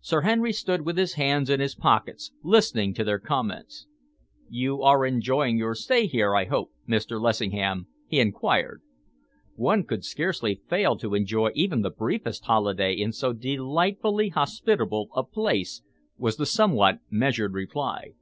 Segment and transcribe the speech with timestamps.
[0.00, 3.88] Sir Henry stood with his hands in his pockets, listening to their comments.
[4.48, 7.20] "You are enjoying your stay here, I hope, Mr.
[7.20, 8.82] Lessingham?" he enquired.
[9.56, 15.24] "One could scarcely fail to enjoy even the briefest holiday in so delightfully hospitable a
[15.24, 15.82] place,"
[16.16, 18.12] was the somewhat measured reply.